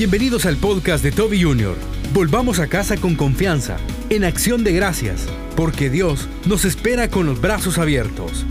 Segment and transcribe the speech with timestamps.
[0.00, 1.76] Bienvenidos al podcast de Toby Jr.
[2.14, 3.76] Volvamos a casa con confianza,
[4.08, 5.26] en acción de gracias,
[5.56, 8.46] porque Dios nos espera con los brazos abiertos.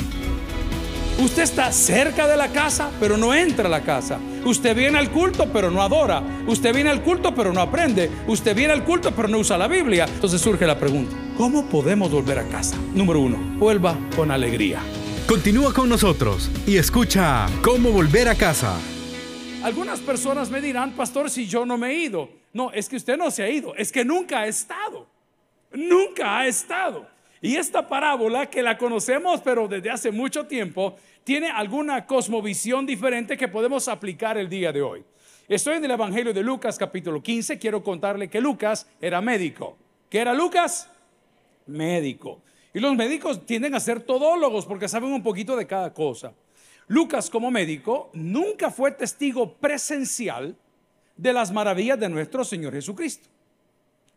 [1.18, 4.20] Usted está cerca de la casa, pero no entra a la casa.
[4.46, 6.22] Usted viene al culto, pero no adora.
[6.46, 8.12] Usted viene al culto, pero no aprende.
[8.28, 10.06] Usted viene al culto, pero no usa la Biblia.
[10.06, 12.78] Entonces surge la pregunta, ¿cómo podemos volver a casa?
[12.94, 14.82] Número uno, vuelva con alegría.
[15.26, 18.78] Continúa con nosotros y escucha cómo volver a casa.
[19.64, 22.30] Algunas personas me dirán, pastor, si yo no me he ido.
[22.54, 25.06] No, es que usted no se ha ido, es que nunca ha estado.
[25.74, 27.06] Nunca ha estado.
[27.42, 33.36] Y esta parábola que la conocemos, pero desde hace mucho tiempo, tiene alguna cosmovisión diferente
[33.36, 35.04] que podemos aplicar el día de hoy.
[35.50, 37.60] Estoy en el Evangelio de Lucas capítulo 15.
[37.60, 39.78] Quiero contarle que Lucas era médico.
[40.10, 40.90] ¿Qué era Lucas?
[41.68, 42.42] Médico.
[42.74, 46.34] Y los médicos tienden a ser todólogos porque saben un poquito de cada cosa.
[46.90, 50.56] Lucas como médico nunca fue testigo presencial
[51.16, 53.30] de las maravillas de nuestro Señor Jesucristo.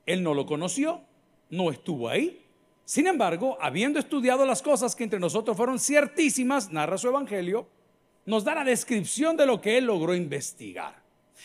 [0.06, 1.02] Él no lo conoció,
[1.50, 2.42] no estuvo ahí.
[2.86, 7.66] Sin embargo, habiendo estudiado las cosas que entre nosotros fueron ciertísimas, narra su evangelio,
[8.24, 10.94] nos da la descripción de lo que él logró investigar.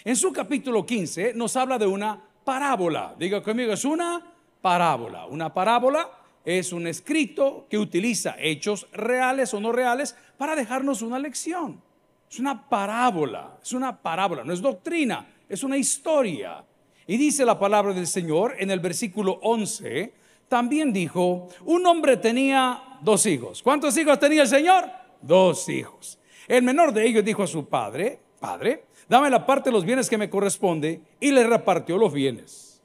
[0.05, 3.13] En su capítulo 15 nos habla de una parábola.
[3.19, 4.25] Diga conmigo, es una
[4.61, 5.25] parábola.
[5.25, 6.09] Una parábola
[6.47, 11.81] es un escrito que utiliza hechos reales o no reales para dejarnos una lección.
[12.29, 16.63] Es una parábola, es una parábola, no es doctrina, es una historia.
[17.05, 20.13] Y dice la palabra del Señor en el versículo 11,
[20.47, 23.63] también dijo, un hombre tenía dos hijos.
[23.63, 24.85] ¿Cuántos hijos tenía el Señor?
[25.21, 26.19] Dos hijos.
[26.47, 30.09] El menor de ellos dijo a su padre, padre, dame la parte de los bienes
[30.09, 32.81] que me corresponde, y le repartió los bienes.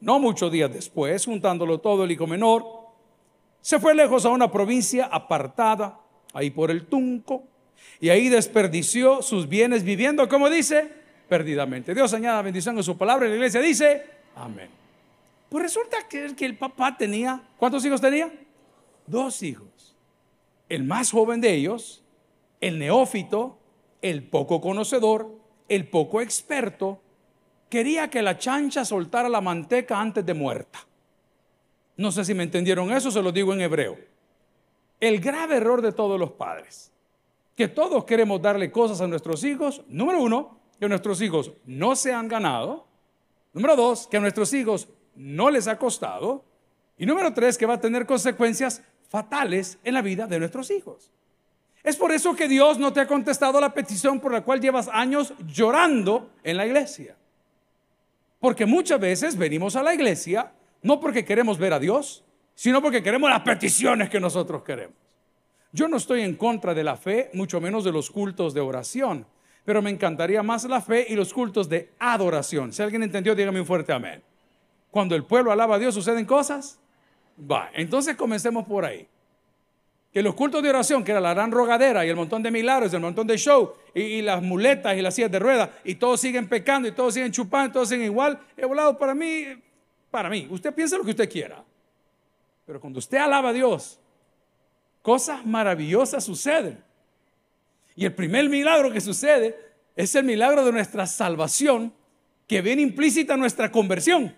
[0.00, 2.84] No muchos días después, juntándolo todo, el hijo menor
[3.64, 5.98] se fue lejos a una provincia apartada,
[6.34, 7.44] ahí por el Tunco,
[8.00, 10.90] y ahí desperdició sus bienes viviendo, como dice,
[11.28, 11.94] perdidamente.
[11.94, 14.04] Dios añada bendición en su palabra y la iglesia dice,
[14.36, 14.68] amén.
[15.48, 18.32] Pues resulta que, que el papá tenía, ¿cuántos hijos tenía?
[19.06, 19.96] Dos hijos.
[20.68, 22.02] El más joven de ellos,
[22.60, 23.58] el neófito,
[24.02, 25.30] el poco conocedor,
[25.68, 27.00] el poco experto,
[27.68, 30.86] quería que la chancha soltara la manteca antes de muerta.
[31.96, 34.13] No sé si me entendieron eso, se lo digo en hebreo.
[35.04, 36.90] El grave error de todos los padres,
[37.54, 42.14] que todos queremos darle cosas a nuestros hijos, número uno, que nuestros hijos no se
[42.14, 42.86] han ganado,
[43.52, 46.42] número dos, que a nuestros hijos no les ha costado,
[46.96, 51.10] y número tres, que va a tener consecuencias fatales en la vida de nuestros hijos.
[51.82, 54.88] Es por eso que Dios no te ha contestado la petición por la cual llevas
[54.88, 57.14] años llorando en la iglesia.
[58.40, 60.50] Porque muchas veces venimos a la iglesia
[60.80, 62.23] no porque queremos ver a Dios,
[62.54, 64.96] sino porque queremos las peticiones que nosotros queremos.
[65.72, 69.26] Yo no estoy en contra de la fe, mucho menos de los cultos de oración,
[69.64, 72.72] pero me encantaría más la fe y los cultos de adoración.
[72.72, 74.22] Si alguien entendió, dígame un fuerte amén.
[74.90, 76.78] Cuando el pueblo alaba a Dios, ¿suceden cosas?
[77.50, 79.08] Va, entonces comencemos por ahí.
[80.12, 82.94] Que los cultos de oración, que era la gran rogadera y el montón de milagros,
[82.94, 86.48] el montón de show, y, las muletas y las sillas de ruedas, y todos siguen
[86.48, 89.46] pecando, y todos siguen chupando, y todos siguen igual, he volado para mí,
[90.12, 90.46] para mí.
[90.48, 91.64] Usted piensa lo que usted quiera.
[92.66, 93.98] Pero cuando usted alaba a Dios,
[95.02, 96.82] cosas maravillosas suceden.
[97.96, 99.58] Y el primer milagro que sucede
[99.96, 101.92] es el milagro de nuestra salvación
[102.46, 104.34] que viene implícita nuestra conversión.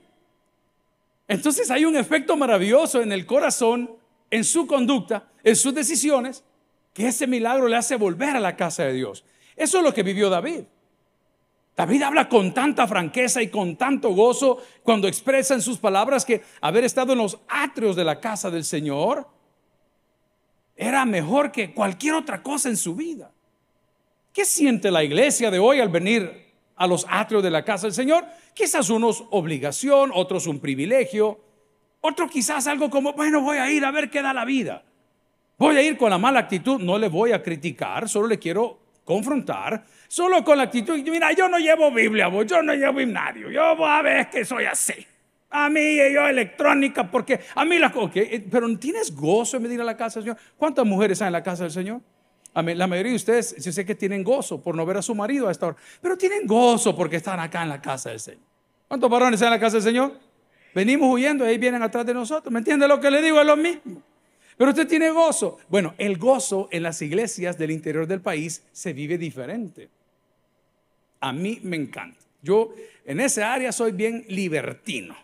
[1.28, 3.97] Entonces hay un efecto maravilloso en el corazón,
[4.31, 6.44] en su conducta, en sus decisiones,
[6.93, 9.25] que ese milagro le hace volver a la casa de Dios.
[9.56, 10.64] Eso es lo que vivió David.
[11.76, 16.42] David habla con tanta franqueza y con tanto gozo cuando expresa en sus palabras que
[16.62, 19.28] haber estado en los atrios de la casa del Señor
[20.75, 23.31] era mejor que cualquier otra cosa en su vida.
[24.32, 27.94] ¿Qué siente la iglesia de hoy al venir a los atrios de la casa del
[27.94, 28.25] Señor?
[28.54, 31.41] Quizás unos obligación, otros un privilegio,
[32.00, 34.82] otros quizás algo como, bueno, voy a ir a ver qué da la vida.
[35.58, 38.86] Voy a ir con la mala actitud, no le voy a criticar, solo le quiero
[39.06, 43.62] confrontar Solo con la actitud, mira, yo no llevo Biblia, yo no llevo himnario, yo
[43.62, 44.94] a ver que soy así.
[45.50, 47.93] A mí, yo electrónica, porque a mí la...
[47.94, 50.38] Okay, pero ¿tienes gozo en venir a la casa del Señor?
[50.56, 52.00] ¿Cuántas mujeres hay en la casa del Señor?
[52.55, 55.49] La mayoría de ustedes, yo sé que tienen gozo por no ver a su marido
[55.49, 58.43] a esta hora, pero tienen gozo porque están acá en la casa del Señor.
[58.88, 60.12] ¿Cuántos varones hay en la casa del Señor?
[60.75, 62.53] Venimos huyendo y ahí vienen atrás de nosotros.
[62.53, 63.41] ¿Me entiende lo que le digo?
[63.41, 64.03] Es lo mismo.
[64.56, 65.58] Pero usted tiene gozo.
[65.69, 69.88] Bueno, el gozo en las iglesias del interior del país se vive diferente.
[71.20, 72.19] A mí me encanta.
[72.43, 72.75] Yo
[73.05, 75.17] en esa área soy bien libertino.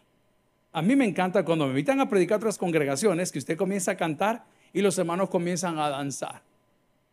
[0.73, 3.97] A mí me encanta cuando me invitan a predicar otras congregaciones que usted comienza a
[3.97, 6.43] cantar y los hermanos comienzan a danzar.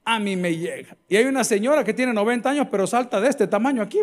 [0.06, 0.96] A mí me llega.
[1.08, 4.00] Y hay una señora que tiene 90 años pero salta de este tamaño aquí.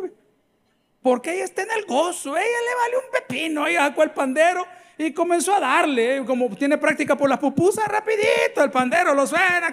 [1.02, 4.66] porque ella está en el gozo, ella le vale un pepino, ella sacó el pandero
[4.98, 9.72] y comenzó a darle, como tiene práctica por las pupusas, rapidito, el pandero lo suena,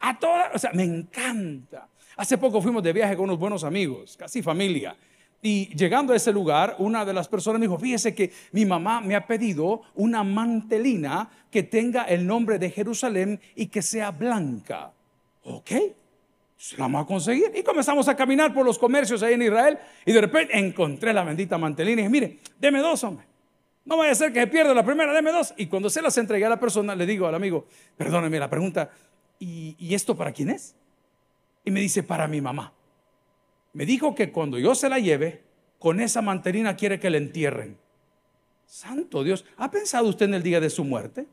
[0.00, 1.88] a todas, o sea, me encanta.
[2.16, 4.96] Hace poco fuimos de viaje con unos buenos amigos, casi familia.
[5.42, 9.00] Y llegando a ese lugar, una de las personas me dijo, fíjese que mi mamá
[9.00, 14.92] me ha pedido una mantelina que tenga el nombre de Jerusalén y que sea blanca.
[15.44, 15.70] Ok,
[16.58, 17.52] se la vamos a conseguir.
[17.54, 21.24] Y comenzamos a caminar por los comercios ahí en Israel y de repente encontré la
[21.24, 23.29] bendita mantelina y dije, mire, deme dos, hombre.
[23.90, 25.52] No vaya a ser que se pierda la primera, deme dos.
[25.56, 27.66] Y cuando se las entregué a la persona, le digo al amigo,
[27.96, 28.92] perdóneme la pregunta,
[29.40, 30.76] ¿y, esto para quién es?
[31.64, 32.72] Y me dice, para mi mamá.
[33.72, 35.42] Me dijo que cuando yo se la lleve,
[35.80, 37.78] con esa mantelina quiere que la entierren.
[38.64, 41.26] Santo Dios, ¿ha pensado usted en el día de su muerte?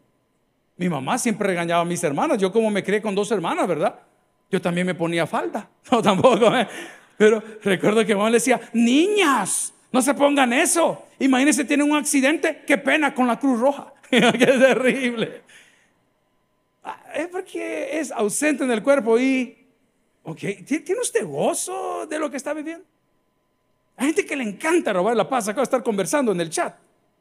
[0.77, 4.00] Mi mamá siempre regañaba a mis hermanas, yo como me crié con dos hermanas, ¿verdad?
[4.50, 5.69] Yo también me ponía falda.
[5.92, 6.56] No, tampoco.
[6.56, 6.68] ¿eh?
[7.18, 11.06] Pero recuerdo que mamá le decía, niñas, no se pongan eso.
[11.19, 13.94] Imagínense, tienen un accidente, qué pena con la Cruz Roja.
[14.10, 15.42] qué terrible.
[16.84, 19.57] Ah, es porque es ausente en el cuerpo y,
[20.24, 22.86] ok, ¿tiene usted gozo de lo que está viviendo?
[23.98, 25.48] Hay gente que le encanta robar la paz.
[25.48, 26.75] Acabo de estar conversando en el chat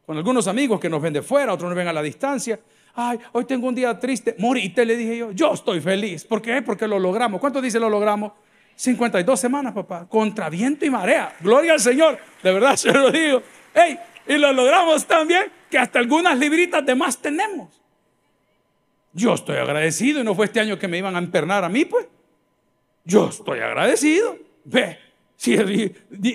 [0.04, 2.60] con algunos amigos que nos ven de fuera, otros nos ven a la distancia
[2.96, 6.24] ay, hoy tengo un día triste, morite, le dije yo, yo estoy feliz.
[6.24, 6.62] ¿Por qué?
[6.62, 7.40] Porque lo logramos.
[7.40, 8.32] ¿Cuánto dice lo logramos?
[8.76, 11.34] 52 semanas, papá, contra viento y marea.
[11.40, 13.42] Gloria al Señor, de verdad se lo digo.
[13.74, 17.82] Hey, y lo logramos también que hasta algunas libritas de más tenemos.
[19.12, 21.84] Yo estoy agradecido y no fue este año que me iban a empernar a mí,
[21.84, 22.06] pues.
[23.04, 24.36] Yo estoy agradecido.
[24.64, 24.98] Ve,
[25.36, 25.56] si,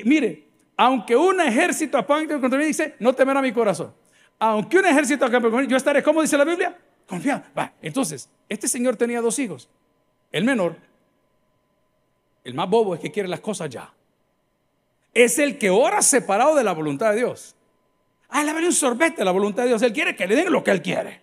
[0.03, 3.93] mire, aunque un ejército apanque contra mí dice, no temerá mi corazón
[4.41, 6.75] aunque un ejército acampe conmigo, yo estaré, ¿cómo dice la Biblia?
[7.05, 7.43] Confiado.
[7.55, 9.69] Va, entonces, este señor tenía dos hijos.
[10.31, 10.77] El menor,
[12.43, 13.93] el más bobo es que quiere las cosas ya.
[15.13, 17.55] Es el que ora separado de la voluntad de Dios.
[18.29, 19.81] Ah, le vale un sorbete la voluntad de Dios.
[19.81, 21.21] Él quiere que le den lo que él quiere.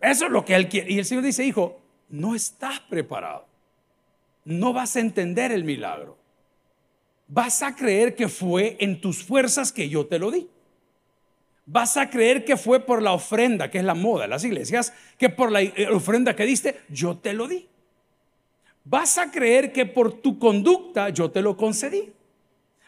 [0.00, 0.92] Eso es lo que él quiere.
[0.92, 3.46] Y el Señor dice, hijo, no estás preparado.
[4.44, 6.18] No vas a entender el milagro.
[7.28, 10.48] Vas a creer que fue en tus fuerzas que yo te lo di
[11.66, 14.92] vas a creer que fue por la ofrenda, que es la moda de las iglesias,
[15.18, 17.68] que por la eh, ofrenda que diste, yo te lo di.
[18.88, 22.12] Vas a creer que por tu conducta yo te lo concedí.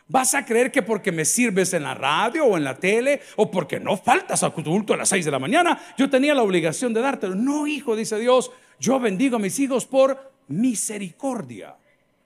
[0.07, 3.51] Vas a creer que porque me sirves en la radio o en la tele o
[3.51, 6.45] porque no faltas a tu culto a las 6 de la mañana, yo tenía la
[6.45, 7.35] obligación de dártelo.
[7.35, 11.75] No, hijo, dice Dios, yo bendigo a mis hijos por misericordia.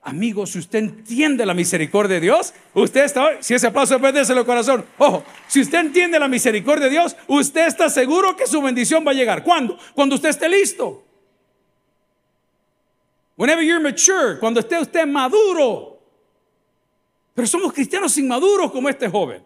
[0.03, 4.45] Amigo, si usted entiende la misericordia de Dios, usted está, si ese aplauso puede el
[4.45, 9.03] corazón, ojo, si usted entiende la misericordia de Dios, usted está seguro que su bendición
[9.07, 9.43] va a llegar.
[9.43, 9.79] ¿Cuándo?
[9.95, 11.05] Cuando usted esté listo.
[13.37, 16.01] Whenever you're mature, cuando esté usted maduro.
[17.35, 19.43] Pero somos cristianos inmaduros como este joven.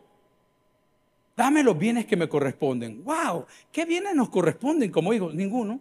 [1.37, 3.05] Dame los bienes que me corresponden.
[3.05, 5.35] Wow, ¿qué bienes nos corresponden como hijos?
[5.35, 5.81] Ninguno.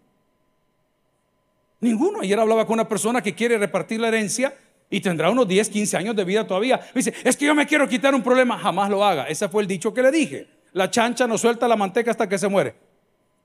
[1.80, 2.22] Ninguno.
[2.22, 4.54] Ayer hablaba con una persona que quiere repartir la herencia
[4.90, 6.78] y tendrá unos 10, 15 años de vida todavía.
[6.94, 9.28] Me dice, es que yo me quiero quitar un problema, jamás lo haga.
[9.28, 10.48] Ese fue el dicho que le dije.
[10.74, 12.76] La chancha no suelta la manteca hasta que se muere.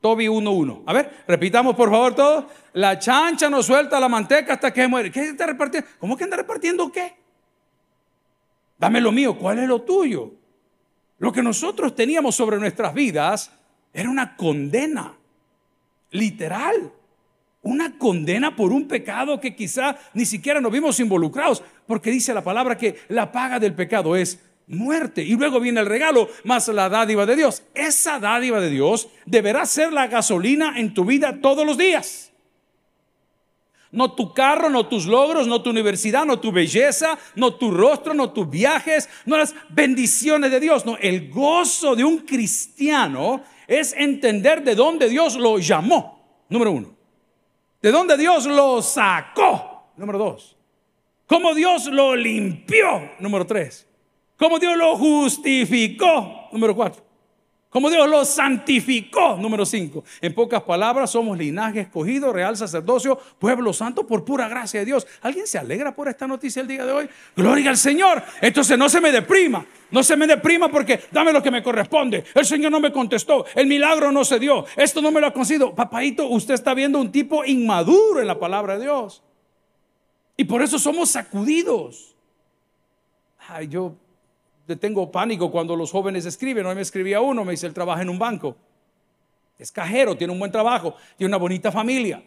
[0.00, 0.84] Toby 1-1.
[0.86, 2.44] A ver, repitamos por favor todos.
[2.72, 5.10] La chancha no suelta la manteca hasta que muere.
[5.10, 5.88] ¿Qué está repartiendo?
[5.98, 7.14] ¿Cómo que anda repartiendo qué?
[8.78, 10.32] Dame lo mío, ¿cuál es lo tuyo?
[11.18, 13.52] Lo que nosotros teníamos sobre nuestras vidas
[13.92, 15.14] era una condena,
[16.12, 16.92] literal
[17.62, 22.42] una condena por un pecado que quizá ni siquiera nos vimos involucrados, porque dice la
[22.42, 25.22] palabra que la paga del pecado es muerte.
[25.22, 27.62] Y luego viene el regalo, más la dádiva de Dios.
[27.74, 32.32] Esa dádiva de Dios deberá ser la gasolina en tu vida todos los días.
[33.92, 38.14] No tu carro, no tus logros, no tu universidad, no tu belleza, no tu rostro,
[38.14, 40.86] no tus viajes, no las bendiciones de Dios.
[40.86, 46.44] No, el gozo de un cristiano es entender de dónde Dios lo llamó.
[46.48, 46.94] Número uno.
[47.82, 49.90] ¿De dónde Dios lo sacó?
[49.96, 50.56] Número dos.
[51.26, 53.10] ¿Cómo Dios lo limpió?
[53.18, 53.89] Número tres.
[54.40, 56.48] ¿Cómo Dios lo justificó?
[56.50, 57.04] Número cuatro.
[57.68, 59.36] ¿Cómo Dios lo santificó?
[59.36, 60.02] Número cinco.
[60.22, 65.06] En pocas palabras, somos linaje escogido, real sacerdocio, pueblo santo por pura gracia de Dios.
[65.20, 67.08] ¿Alguien se alegra por esta noticia el día de hoy?
[67.36, 68.22] Gloria al Señor.
[68.40, 69.66] Entonces no se me deprima.
[69.90, 72.24] No se me deprima porque dame lo que me corresponde.
[72.34, 73.44] El Señor no me contestó.
[73.54, 74.64] El milagro no se dio.
[74.74, 75.74] Esto no me lo ha concedido.
[75.74, 79.22] Papaito, usted está viendo un tipo inmaduro en la palabra de Dios.
[80.38, 82.16] Y por eso somos sacudidos.
[83.46, 83.96] Ay, yo
[84.76, 86.66] tengo pánico cuando los jóvenes escriben.
[86.66, 88.56] Hoy me escribía uno, me dice, él trabaja en un banco.
[89.58, 92.22] Es cajero, tiene un buen trabajo, tiene una bonita familia.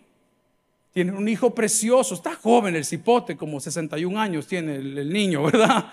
[0.94, 5.92] Tiene un hijo precioso, está joven el cipote, como 61 años tiene el niño, ¿verdad?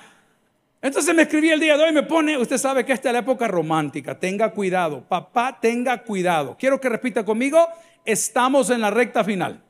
[0.82, 3.18] Entonces me escribí el día de hoy, me pone, usted sabe que esta es la
[3.20, 6.56] época romántica, tenga cuidado, papá, tenga cuidado.
[6.58, 7.66] Quiero que repita conmigo,
[8.04, 9.62] estamos en la recta final.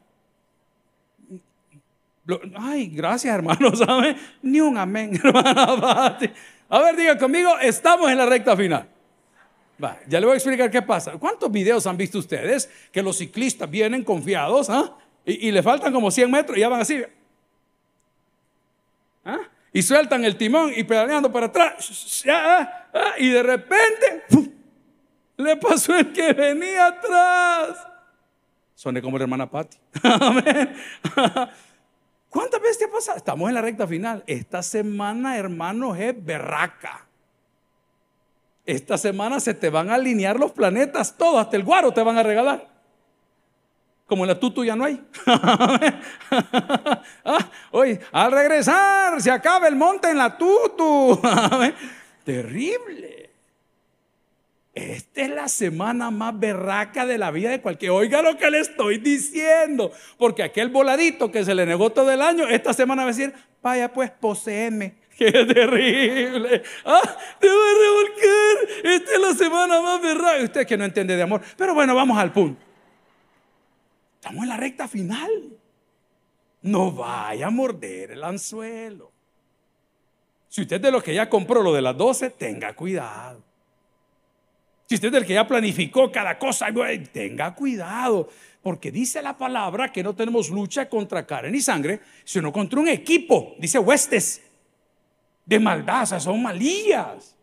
[2.57, 4.17] Ay, gracias hermano, ¿sabe?
[4.43, 6.17] Ni un amén, hermano.
[6.71, 8.89] A ver, diga conmigo, estamos en la recta final.
[9.83, 11.13] Va, ya le voy a explicar qué pasa.
[11.13, 14.97] ¿Cuántos videos han visto ustedes que los ciclistas vienen confiados ¿ah?
[15.25, 17.03] y, le faltan como 100 metros y ya van así?
[19.25, 19.41] ¿Ah?
[19.73, 22.25] Y sueltan el timón y pedaleando para atrás.
[22.29, 24.25] Ah, ah, y de repente
[25.39, 27.87] le pasó el que venía atrás.
[28.77, 29.77] Soné como la hermana Patti.
[32.31, 33.19] ¿Cuántas veces te ha pasado?
[33.19, 34.23] Estamos en la recta final.
[34.27, 37.07] Esta semana, hermanos, es berraca.
[38.65, 42.17] Esta semana se te van a alinear los planetas todos, hasta el guaro te van
[42.19, 42.69] a regalar.
[44.07, 45.05] Como en la tutu ya no hay.
[47.25, 51.21] ah, oye, al regresar se acaba el monte en la tutu.
[52.25, 53.20] Terrible.
[54.75, 57.91] Esta es la semana más berraca de la vida de cualquier.
[57.91, 59.91] Oiga lo que le estoy diciendo.
[60.17, 63.35] Porque aquel voladito que se le negó todo el año, esta semana va a decir,
[63.63, 64.95] vaya pues, poseeme.
[65.19, 66.63] Qué terrible.
[66.85, 68.95] Ah, te voy a revolcar.
[68.95, 70.45] Esta es la semana más berraca.
[70.45, 71.43] Usted que no entiende de amor.
[71.57, 72.65] Pero bueno, vamos al punto.
[74.15, 75.31] Estamos en la recta final.
[76.63, 79.11] No vaya a morder el anzuelo.
[80.49, 83.50] Si usted de los que ya compró lo de las 12, tenga cuidado.
[84.91, 86.67] Si usted es del que ya planificó cada cosa,
[87.13, 88.29] tenga cuidado.
[88.61, 92.89] Porque dice la palabra que no tenemos lucha contra carne ni sangre, sino contra un
[92.89, 94.43] equipo, dice huestes,
[95.47, 97.37] de maldad, son malillas.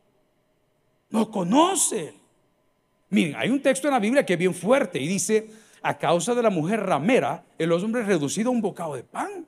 [1.10, 2.16] No conocen.
[3.12, 5.50] Miren, hay un texto en la Biblia que es bien fuerte y dice,
[5.82, 9.48] a causa de la mujer ramera, el hombre es reducido a un bocado de pan.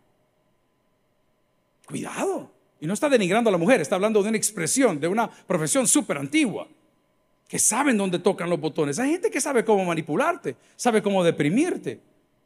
[1.85, 2.49] Cuidado.
[2.79, 5.85] Y no está denigrando a la mujer, está hablando de una expresión, de una profesión
[5.85, 6.65] súper antigua
[7.49, 8.99] que saben dónde tocan los botones.
[8.99, 11.99] Hay gente que sabe cómo manipularte, sabe cómo deprimirte.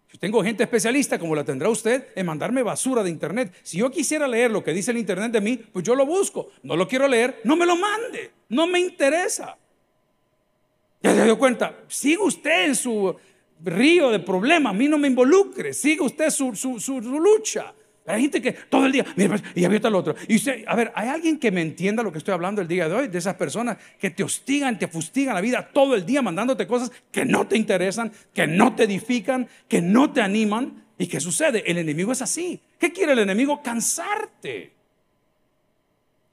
[0.10, 3.54] Yo tengo gente especialista, como la tendrá usted, en mandarme basura de internet.
[3.64, 6.52] Si yo quisiera leer lo que dice el internet de mí, pues yo lo busco.
[6.64, 8.32] No lo quiero leer, no me lo mande.
[8.48, 9.58] No me interesa.
[11.02, 13.14] Ya se dio cuenta, siga usted en su
[13.62, 17.74] río de problemas, a mí no me involucre, siga usted su, su lucha.
[18.06, 20.16] Hay gente que todo el día, pues, y abierta el otro.
[20.28, 22.90] Y usted, a ver, ¿hay alguien que me entienda lo que estoy hablando el día
[22.90, 23.08] de hoy?
[23.08, 26.92] De esas personas que te hostigan, te fustigan la vida todo el día mandándote cosas
[27.12, 30.84] que no te interesan, que no te edifican, que no te animan.
[30.98, 31.64] ¿Y qué sucede?
[31.66, 32.60] El enemigo es así.
[32.78, 33.62] ¿Qué quiere el enemigo?
[33.64, 34.83] Cansarte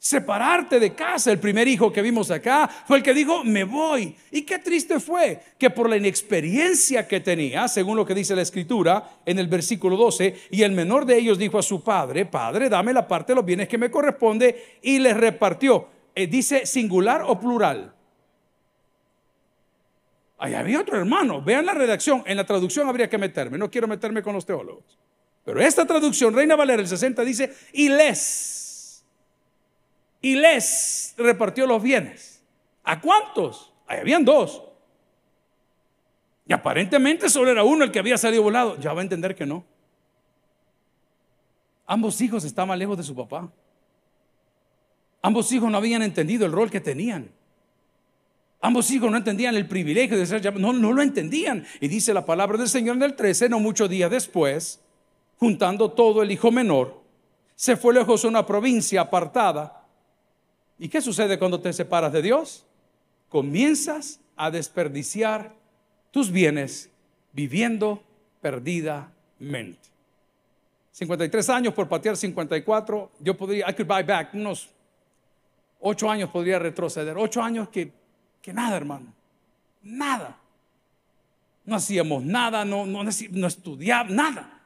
[0.01, 1.31] separarte de casa.
[1.31, 4.17] El primer hijo que vimos acá fue el que dijo, me voy.
[4.33, 8.43] Y qué triste fue que por la inexperiencia que tenía, según lo que dice la
[8.43, 12.71] escritura en el versículo 12, y el menor de ellos dijo a su padre, padre,
[12.71, 15.87] dame la parte de los bienes que me corresponde, y les repartió.
[16.15, 17.93] Eh, dice singular o plural.
[20.39, 21.43] Ahí había otro hermano.
[21.43, 22.23] Vean la redacción.
[22.25, 23.59] En la traducción habría que meterme.
[23.59, 24.99] No quiero meterme con los teólogos.
[25.45, 28.70] Pero esta traducción, Reina Valera, el 60, dice, y les
[30.21, 32.43] y les repartió los bienes.
[32.85, 33.73] ¿A cuántos?
[33.87, 34.63] Ahí habían dos.
[36.47, 38.79] Y aparentemente solo era uno el que había salido volado.
[38.79, 39.65] Ya va a entender que no.
[41.87, 43.51] Ambos hijos estaban lejos de su papá.
[45.23, 47.31] Ambos hijos no habían entendido el rol que tenían.
[48.61, 50.63] Ambos hijos no entendían el privilegio de ser llamados.
[50.63, 51.65] No, no lo entendían.
[51.81, 54.81] Y dice la palabra del Señor en el 13, no muchos días después,
[55.39, 57.01] juntando todo el hijo menor,
[57.55, 59.80] se fue lejos a una provincia apartada
[60.81, 62.65] ¿Y qué sucede cuando te separas de Dios?
[63.29, 65.55] Comienzas a desperdiciar
[66.11, 66.89] tus bienes
[67.33, 68.03] viviendo
[68.41, 69.79] perdidamente.
[70.93, 74.71] 53 años por patear 54, yo podría, I could buy back, unos
[75.81, 77.93] 8 años podría retroceder, 8 años que,
[78.41, 79.13] que nada, hermano,
[79.83, 80.39] nada.
[81.67, 84.63] No hacíamos nada, no, no, no estudiábamos, nada.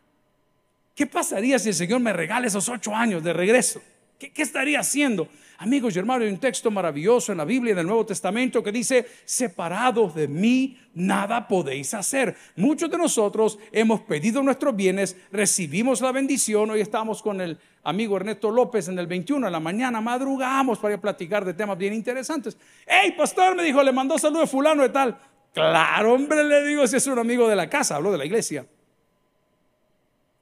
[0.94, 3.83] ¿Qué pasaría si el Señor me regala esos 8 años de regreso?
[4.18, 5.28] ¿Qué, ¿Qué, estaría haciendo?
[5.59, 8.73] Amigos y hermanos, hay un texto maravilloso en la Biblia, en el Nuevo Testamento, que
[8.73, 12.37] dice, separados de mí, nada podéis hacer.
[12.56, 16.71] Muchos de nosotros hemos pedido nuestros bienes, recibimos la bendición.
[16.71, 21.00] Hoy estamos con el amigo Ernesto López en el 21 a la mañana, madrugamos para
[21.00, 22.56] platicar de temas bien interesantes.
[22.87, 25.18] Hey, pastor, me dijo, le mandó salud de fulano de tal.
[25.52, 28.66] Claro, hombre, le digo, si es un amigo de la casa, hablo de la iglesia.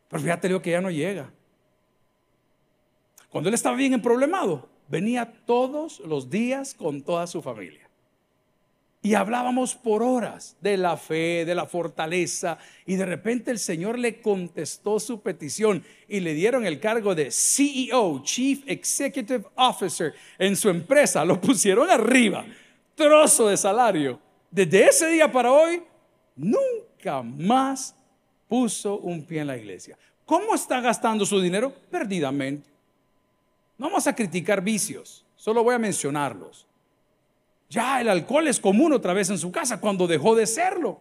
[0.08, 1.30] Pero fíjate, digo que ya no llega.
[3.32, 7.88] Cuando él estaba bien en problemado, venía todos los días con toda su familia.
[9.00, 13.98] Y hablábamos por horas de la fe, de la fortaleza, y de repente el Señor
[13.98, 20.54] le contestó su petición y le dieron el cargo de CEO, Chief Executive Officer, en
[20.54, 21.24] su empresa.
[21.24, 22.44] Lo pusieron arriba,
[22.94, 24.20] trozo de salario.
[24.50, 25.82] Desde ese día para hoy,
[26.36, 27.96] nunca más
[28.46, 29.98] puso un pie en la iglesia.
[30.26, 31.72] ¿Cómo está gastando su dinero?
[31.90, 32.71] Perdidamente.
[33.82, 36.68] No vamos a criticar vicios, solo voy a mencionarlos.
[37.68, 41.00] Ya el alcohol es común otra vez en su casa cuando dejó de serlo.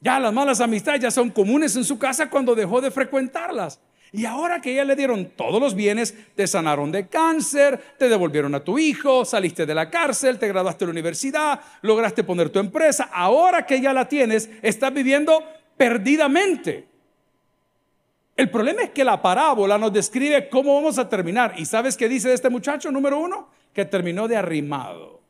[0.00, 3.80] Ya las malas amistades ya son comunes en su casa cuando dejó de frecuentarlas.
[4.12, 8.54] Y ahora que ya le dieron todos los bienes, te sanaron de cáncer, te devolvieron
[8.54, 12.58] a tu hijo, saliste de la cárcel, te graduaste de la universidad, lograste poner tu
[12.58, 15.42] empresa, ahora que ya la tienes, estás viviendo
[15.78, 16.95] perdidamente.
[18.36, 21.54] El problema es que la parábola nos describe cómo vamos a terminar.
[21.56, 23.48] ¿Y sabes qué dice de este muchacho número uno?
[23.76, 25.20] que terminó de arrimado.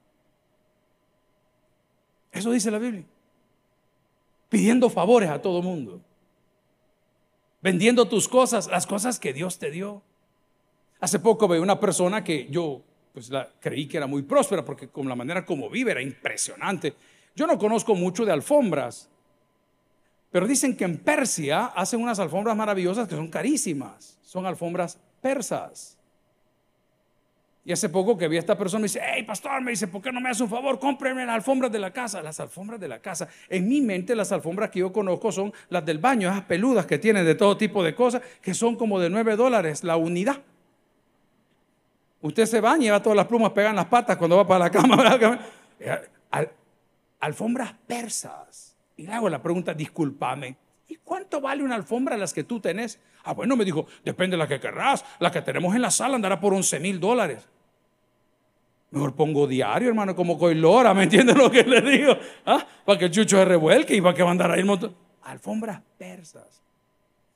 [2.30, 3.02] Eso dice la Biblia.
[4.48, 6.00] Pidiendo favores a todo mundo.
[7.60, 10.00] Vendiendo tus cosas, las cosas que Dios te dio.
[11.00, 12.82] Hace poco veía una persona que yo
[13.12, 16.94] pues la, creí que era muy próspera porque con la manera como vive era impresionante.
[17.34, 19.10] Yo no conozco mucho de alfombras,
[20.36, 24.18] pero dicen que en Persia hacen unas alfombras maravillosas que son carísimas.
[24.20, 25.96] Son alfombras persas.
[27.64, 30.02] Y hace poco que vi a esta persona y dice, hey pastor, me dice, ¿por
[30.02, 30.78] qué no me hace un favor?
[30.78, 33.28] Cómpreme las alfombras de la casa, las alfombras de la casa.
[33.48, 36.98] En mi mente las alfombras que yo conozco son las del baño, esas peludas que
[36.98, 40.42] tienen de todo tipo de cosas, que son como de 9 dólares la unidad.
[42.20, 44.70] Usted se baña y va todas las plumas pegan las patas cuando va para la
[45.18, 45.40] cama.
[47.20, 48.75] alfombras persas.
[48.96, 50.56] Y le hago la pregunta, discúlpame,
[50.88, 52.98] ¿y cuánto vale una alfombra las que tú tenés?
[53.24, 55.04] Ah, bueno, me dijo, depende de la que querrás.
[55.18, 57.46] La que tenemos en la sala andará por 11 mil dólares.
[58.90, 62.16] Mejor pongo diario, hermano, como coilora, ¿me entienden lo que le digo?
[62.46, 62.64] ¿Ah?
[62.84, 64.96] Para que el chucho se revuelque y para que va a ahí el montón.
[65.22, 66.62] Alfombras persas.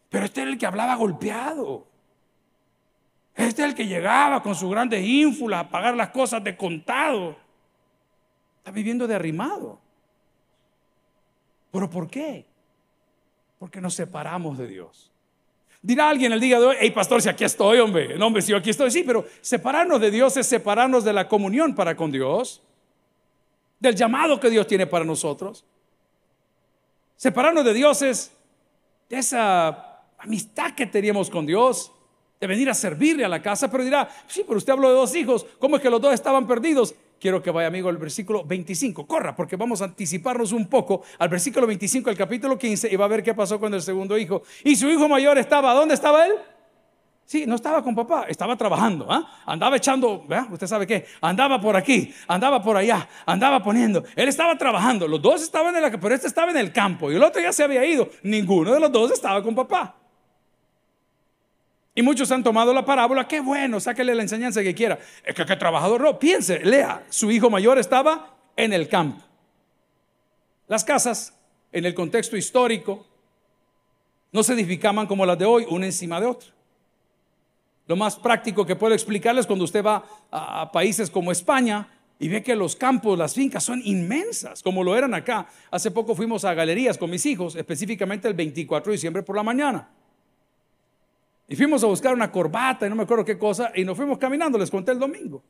[0.09, 1.87] Pero este era el que hablaba golpeado.
[3.35, 7.37] Este es el que llegaba con sus grandes ínfulas a pagar las cosas de contado.
[8.59, 9.81] Está viviendo de arrimado.
[11.71, 12.47] ¿Pero por qué?
[13.59, 15.11] Porque nos separamos de Dios.
[15.83, 18.51] Dirá alguien el día de hoy, hey pastor, si aquí estoy, hombre, no, hombre, si
[18.51, 22.11] yo aquí estoy, sí, pero separarnos de Dios es separarnos de la comunión para con
[22.11, 22.61] Dios,
[23.79, 25.65] del llamado que Dios tiene para nosotros.
[27.17, 28.31] Separarnos de Dios es
[29.09, 31.93] de esa amistad que teníamos con Dios,
[32.39, 35.15] de venir a servirle a la casa, pero dirá, sí, pero usted habló de dos
[35.15, 36.95] hijos, ¿cómo es que los dos estaban perdidos?
[37.21, 39.07] Quiero que vaya amigo al versículo 25.
[39.07, 43.05] Corra, porque vamos a anticiparnos un poco al versículo 25 del capítulo 15 y va
[43.05, 44.43] a ver qué pasó con el segundo hijo.
[44.65, 46.33] Y su hijo mayor estaba, ¿dónde estaba él?
[47.25, 49.43] Sí, no estaba con papá, estaba trabajando, ¿ah?
[49.47, 54.03] andaba echando, usted sabe qué, andaba por aquí, andaba por allá, andaba poniendo.
[54.17, 57.15] Él estaba trabajando, los dos estaban en la, pero este estaba en el campo y
[57.15, 58.09] el otro ya se había ido.
[58.25, 60.00] Ninguno de los dos estaba con papá.
[61.95, 64.99] Y muchos han tomado la parábola, qué bueno, sáquele la enseñanza que quiera.
[65.25, 69.25] Es que qué trabajador no, piense, lea, su hijo mayor estaba en el campo.
[70.69, 71.35] Las casas,
[71.73, 73.07] en el contexto histórico,
[74.31, 76.51] no se edificaban como las de hoy, una encima de otra.
[77.89, 81.89] Lo más práctico que puedo explicarles cuando usted va a, países como España
[82.21, 85.49] y ve que los campos, las fincas son inmensas, como lo eran acá.
[85.73, 89.43] Hace poco fuimos a galerías con mis hijos, específicamente el 24 de diciembre por la
[89.43, 89.89] mañana.
[91.51, 94.19] Y fuimos a buscar una corbata y no me acuerdo qué cosa, y nos fuimos
[94.19, 95.43] caminando, les conté el domingo.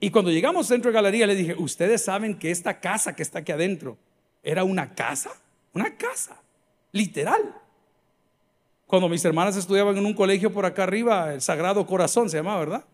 [0.00, 3.22] Y cuando llegamos al centro de galería, le dije, ¿ustedes saben que esta casa que
[3.22, 3.98] está aquí adentro
[4.42, 5.30] era una casa?
[5.74, 6.40] Una casa,
[6.92, 7.54] literal.
[8.86, 12.60] Cuando mis hermanas estudiaban en un colegio por acá arriba, el Sagrado Corazón se llamaba,
[12.60, 12.84] ¿verdad?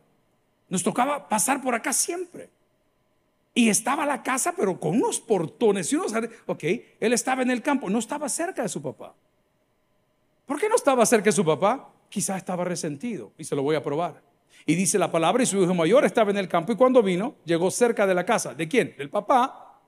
[0.68, 2.50] Nos tocaba pasar por acá siempre.
[3.54, 6.12] Y estaba la casa, pero con unos portones y unos...
[6.46, 6.64] Ok,
[6.98, 9.14] él estaba en el campo, no estaba cerca de su papá.
[10.46, 11.90] ¿Por qué no estaba cerca de su papá?
[12.09, 14.22] Quizás estaba resentido y se lo voy a probar.
[14.66, 17.37] Y dice la palabra y su hijo mayor estaba en el campo y cuando vino
[17.44, 18.54] llegó cerca de la casa.
[18.54, 18.94] ¿De quién?
[18.96, 19.80] Del papá.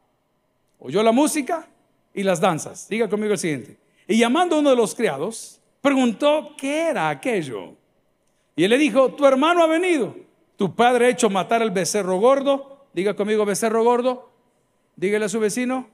[0.78, 1.68] Oyó la música
[2.12, 2.88] y las danzas.
[2.88, 3.78] Diga conmigo el siguiente.
[4.06, 7.74] Y llamando a uno de los criados, preguntó qué era aquello.
[8.54, 10.16] Y él le dijo, tu hermano ha venido.
[10.56, 12.86] Tu padre ha hecho matar al becerro gordo.
[12.92, 14.30] Diga conmigo becerro gordo.
[14.96, 15.88] Dígale a su vecino,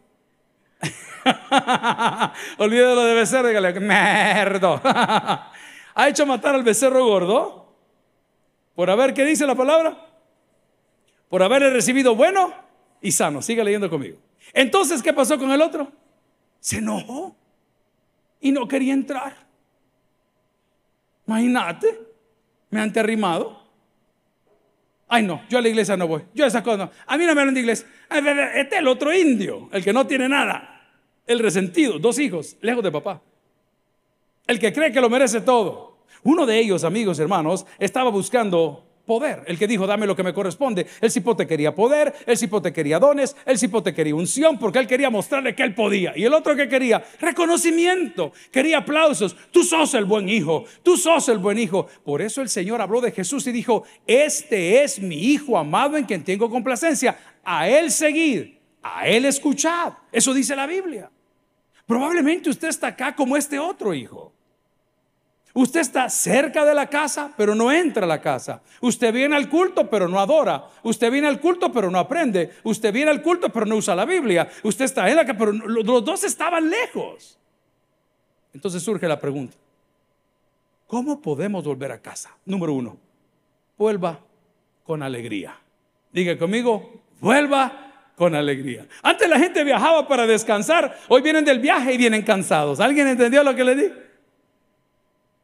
[2.58, 4.80] Olvídalo de becerro, dígale, merdo.
[4.84, 7.62] ha hecho matar al becerro gordo
[8.74, 10.06] por haber, ¿qué dice la palabra?
[11.28, 12.52] Por haberle recibido bueno
[13.00, 13.42] y sano.
[13.42, 14.18] Siga leyendo conmigo.
[14.52, 15.90] Entonces, ¿qué pasó con el otro?
[16.60, 17.36] Se enojó
[18.40, 19.34] y no quería entrar.
[21.26, 22.00] Imagínate,
[22.70, 23.62] me han arrimado.
[25.08, 26.22] Ay, no, yo a la iglesia no voy.
[26.34, 26.90] Yo a esa cosa no.
[27.06, 27.86] A mí no me hablan de iglesia.
[28.10, 30.71] Este es el otro indio, el que no tiene nada.
[31.26, 33.22] El resentido, dos hijos, lejos de papá.
[34.46, 35.98] El que cree que lo merece todo.
[36.24, 39.42] Uno de ellos, amigos, hermanos, estaba buscando poder.
[39.46, 40.86] El que dijo, dame lo que me corresponde.
[41.00, 45.10] El cipote quería poder, el cipote quería dones, el cipote quería unción, porque él quería
[45.10, 46.12] mostrarle que él podía.
[46.16, 49.36] Y el otro que quería reconocimiento, quería aplausos.
[49.50, 51.86] Tú sos el buen hijo, tú sos el buen hijo.
[52.04, 56.04] Por eso el Señor habló de Jesús y dijo, este es mi hijo amado en
[56.04, 57.18] quien tengo complacencia.
[57.44, 59.94] A él seguir, a él escuchad.
[60.12, 61.10] Eso dice la Biblia.
[61.92, 64.32] Probablemente usted está acá como este otro hijo.
[65.52, 68.62] Usted está cerca de la casa, pero no entra a la casa.
[68.80, 70.64] Usted viene al culto, pero no adora.
[70.82, 72.50] Usted viene al culto, pero no aprende.
[72.62, 74.50] Usted viene al culto, pero no usa la Biblia.
[74.62, 77.38] Usted está en la casa, pero los dos estaban lejos.
[78.54, 79.54] Entonces surge la pregunta,
[80.86, 82.34] ¿cómo podemos volver a casa?
[82.46, 82.96] Número uno,
[83.76, 84.18] vuelva
[84.82, 85.58] con alegría.
[86.10, 87.91] Diga conmigo, vuelva
[88.22, 88.86] con alegría.
[89.02, 92.78] Antes la gente viajaba para descansar, hoy vienen del viaje y vienen cansados.
[92.78, 93.92] ¿Alguien entendió lo que le dije?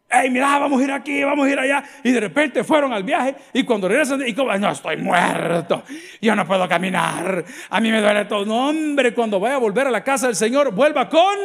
[0.09, 1.83] hey, mira, vamos a ir aquí, vamos a ir allá.
[2.05, 5.83] Y de repente fueron al viaje y cuando regresan, y como, no, estoy muerto,
[6.23, 8.47] yo no puedo caminar, a mí me duele todo.
[8.47, 11.37] No, hombre, cuando vaya a volver a la casa del Señor, vuelva con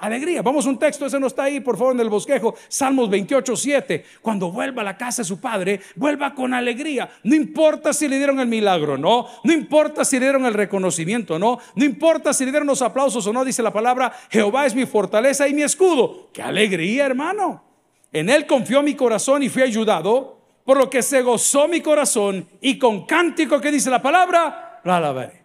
[0.00, 0.42] alegría.
[0.42, 2.54] Vamos un texto, ese no está ahí, por favor, en el bosquejo.
[2.68, 4.04] Salmos 28, 7.
[4.20, 7.08] Cuando vuelva a la casa de su padre, vuelva con alegría.
[7.22, 9.26] No importa si le dieron el milagro, no.
[9.44, 11.58] No importa si le dieron el reconocimiento, no.
[11.74, 14.86] No importa si le dieron los aplausos o no, dice la palabra, Jehová es mi
[14.86, 16.30] fortaleza y mi escudo.
[16.32, 17.64] Qué alegría, hermano.
[18.12, 22.48] En Él confió mi corazón y fui ayudado, por lo que se gozó mi corazón
[22.60, 25.39] y con cántico que dice la palabra, la alabaré.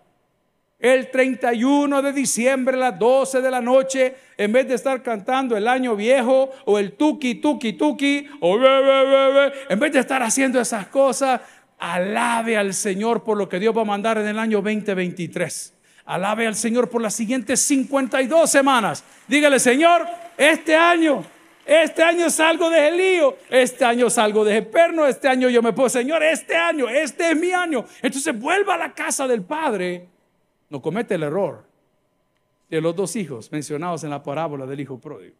[0.85, 5.57] El 31 de diciembre a las 12 de la noche, en vez de estar cantando
[5.57, 10.85] el año viejo o el tuki, tuki, tuki, o en vez de estar haciendo esas
[10.85, 11.41] cosas,
[11.79, 15.73] alabe al Señor por lo que Dios va a mandar en el año 2023.
[16.05, 19.03] Alabe al Señor por las siguientes 52 semanas.
[19.27, 20.05] Dígale, Señor,
[20.37, 21.25] este año
[21.65, 25.89] este año salgo de lío, este año salgo de perno, este año yo me puedo,
[25.89, 27.85] Señor, este año, este es mi año.
[28.03, 30.09] Entonces vuelva a la casa del Padre.
[30.69, 31.63] No comete el error
[32.69, 35.35] de los dos hijos mencionados en la parábola del hijo pródigo.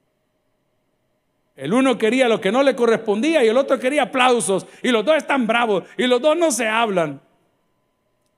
[1.55, 4.67] El uno quería lo que no le correspondía y el otro quería aplausos.
[4.83, 7.21] Y los dos están bravos y los dos no se hablan.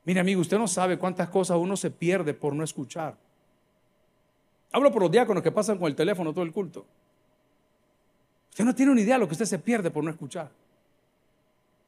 [0.05, 3.17] Mire amigo, usted no sabe cuántas cosas uno se pierde por no escuchar.
[4.71, 6.85] Hablo por los diáconos que pasan con el teléfono todo el culto.
[8.51, 10.49] Usted no tiene una idea de lo que usted se pierde por no escuchar.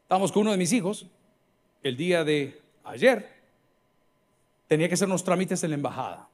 [0.04, 1.08] Estamos con uno de mis hijos
[1.84, 3.39] el día de ayer.
[4.70, 6.30] Tenía que hacer unos trámites en la embajada.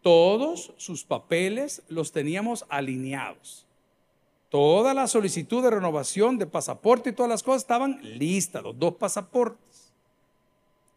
[0.00, 3.66] Todos sus papeles los teníamos alineados.
[4.48, 8.94] Toda la solicitud de renovación de pasaporte y todas las cosas estaban listas, los dos
[8.94, 9.92] pasaportes.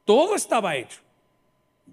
[0.05, 1.01] Todo estaba hecho.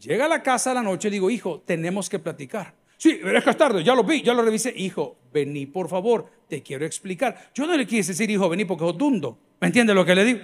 [0.01, 2.75] Llega a la casa a la noche y digo, hijo, tenemos que platicar.
[2.99, 4.73] Sí, es que es tarde, ya lo vi, ya lo revisé.
[4.77, 7.51] Hijo, vení por favor, te quiero explicar.
[7.53, 9.37] Yo no le quise decir, hijo, vení porque es dundo.
[9.61, 10.41] ¿Me entiende lo que le digo?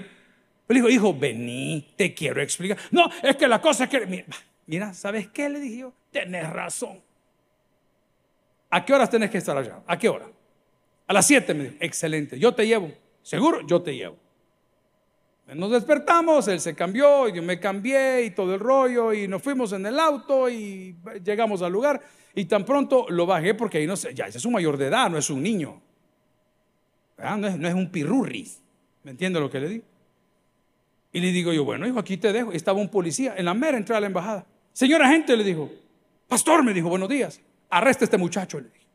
[0.68, 2.79] Le dijo, hijo, vení, te quiero explicar.
[2.90, 4.24] No, es que la cosa es que,
[4.66, 5.48] mira, ¿sabes qué?
[5.48, 7.03] Le dije yo, tenés razón.
[8.70, 9.83] ¿A qué horas tenés que estar allá?
[9.87, 10.27] ¿A qué hora?
[11.07, 12.90] A las 7 me dijo, excelente, yo te llevo.
[13.22, 13.66] ¿Seguro?
[13.66, 14.16] Yo te llevo.
[15.46, 19.72] Nos despertamos, él se cambió, yo me cambié y todo el rollo y nos fuimos
[19.72, 22.03] en el auto y llegamos al lugar.
[22.35, 25.11] Y tan pronto lo bajé porque ahí no sé, ya es un mayor de edad,
[25.11, 25.81] no es un niño.
[27.18, 28.61] No es, un pirurris.
[29.03, 29.85] ¿Me entiende lo que le digo?
[31.14, 32.50] Y le digo yo, bueno, hijo, aquí te dejo.
[32.50, 34.44] Estaba un policía en la mera entrada a la embajada.
[34.72, 35.70] Señora gente, le dijo,
[36.27, 38.87] pastor, me dijo, buenos días, arreste a este muchacho, le dije.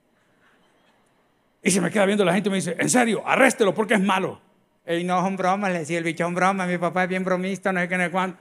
[1.64, 4.02] Y se me queda viendo la gente y me dice, en serio, arréstelo porque es
[4.02, 4.42] malo.
[4.86, 7.72] Y no, son bromas, le decía el bicho, son bromas, mi papá es bien bromista,
[7.72, 8.38] no sé qué, no sé cuánto.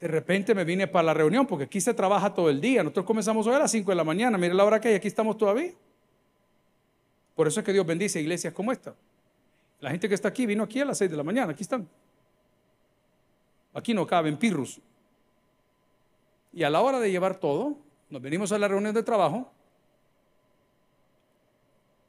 [0.00, 2.82] De repente me vine para la reunión porque aquí se trabaja todo el día.
[2.82, 4.36] Nosotros comenzamos hoy a las 5 de la mañana.
[4.36, 5.72] Mire la hora que hay, aquí estamos todavía.
[7.34, 8.94] Por eso es que Dios bendice iglesias como esta.
[9.82, 11.88] La gente que está aquí vino aquí a las 6 de la mañana, aquí están.
[13.74, 14.80] Aquí no caben pirros.
[16.52, 17.76] Y a la hora de llevar todo,
[18.08, 19.52] nos venimos a la reunión de trabajo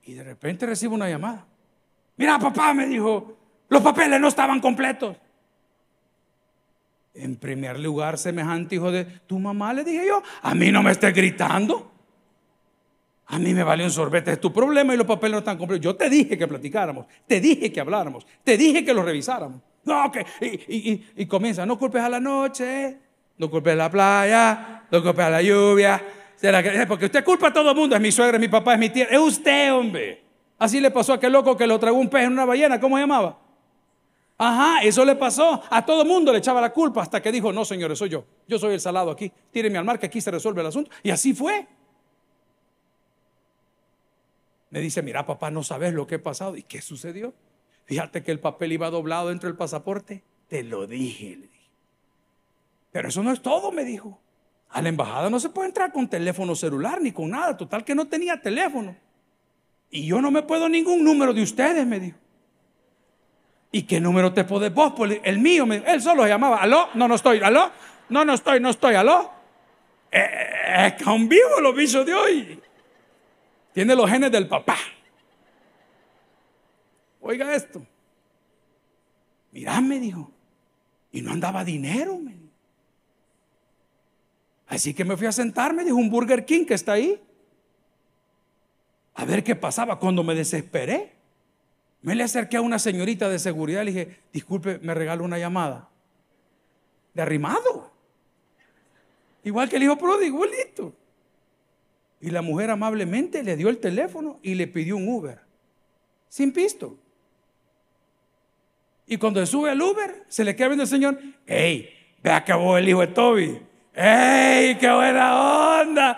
[0.03, 1.47] y de repente recibo una llamada.
[2.15, 3.37] Mira, papá, me dijo,
[3.69, 5.17] los papeles no estaban completos.
[7.15, 10.91] En primer lugar, semejante hijo de tu mamá, le dije yo, a mí no me
[10.91, 11.91] estés gritando.
[13.27, 15.83] A mí me vale un sorbete, es tu problema y los papeles no están completos.
[15.83, 19.61] Yo te dije que platicáramos, te dije que habláramos, te dije que lo revisáramos.
[19.85, 20.25] No, que,
[21.17, 22.97] y, comienza, no culpes a la noche,
[23.37, 26.01] no culpes a la playa, no culpes a la lluvia.
[26.87, 28.89] Porque usted culpa a todo el mundo, es mi suegra, es mi papá, es mi
[28.89, 30.21] tía, es usted, hombre.
[30.59, 32.97] Así le pasó a aquel loco que lo tragó un pez en una ballena, ¿cómo
[32.97, 33.39] se llamaba?
[34.37, 35.61] Ajá, eso le pasó.
[35.69, 38.25] A todo mundo le echaba la culpa hasta que dijo, no, señores, soy yo.
[38.47, 39.31] Yo soy el salado aquí.
[39.51, 40.91] Tírenme al mar que aquí se resuelve el asunto.
[41.01, 41.65] Y así fue.
[44.73, 46.57] Me dice, mira, papá, no sabes lo que ha pasado.
[46.57, 47.35] ¿Y qué sucedió?
[47.85, 50.23] Fíjate que el papel iba doblado dentro del pasaporte.
[50.47, 51.69] Te lo dije, le dije.
[52.91, 54.19] Pero eso no es todo, me dijo.
[54.69, 57.55] A la embajada no se puede entrar con teléfono celular ni con nada.
[57.55, 58.95] Total que no tenía teléfono.
[59.91, 62.17] Y yo no me puedo ningún número de ustedes, me dijo.
[63.71, 64.93] ¿Y qué número te podés vos?
[64.97, 66.57] Pues el mío, me, él solo llamaba.
[66.57, 66.89] ¿Aló?
[66.95, 67.41] No, no estoy.
[67.43, 67.71] ¿Aló?
[68.09, 68.95] No, no estoy, no estoy.
[68.95, 69.29] ¿Aló?
[70.11, 70.19] Eh,
[70.77, 72.62] es eh, con vivo los bichos de hoy.
[73.73, 74.77] Tiene los genes del papá.
[77.21, 77.85] Oiga esto.
[79.51, 80.31] Mirá, me dijo.
[81.11, 82.43] Y no andaba dinero, me.
[84.67, 87.21] Así que me fui a sentarme, dijo un Burger King que está ahí.
[89.13, 89.99] A ver qué pasaba.
[89.99, 91.13] Cuando me desesperé,
[92.01, 95.37] me le acerqué a una señorita de seguridad y le dije, disculpe, me regalo una
[95.37, 95.89] llamada.
[97.13, 97.91] De arrimado.
[99.43, 100.93] Igual que el hijo pródigo, listo.
[102.23, 105.41] Y la mujer amablemente le dio el teléfono y le pidió un Uber.
[106.29, 106.97] Sin pisto.
[109.05, 111.89] Y cuando se sube al Uber, se le queda viendo el señor, ¡Ey!
[112.23, 113.61] Ve acabó el hijo de Toby.
[113.93, 114.77] ¡Ey!
[114.77, 116.17] ¡Qué buena onda!